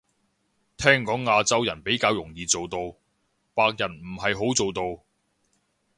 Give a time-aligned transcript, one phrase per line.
[0.77, 2.79] 聽講亞洲人比較容易做到，
[3.53, 5.03] 白人唔係好做到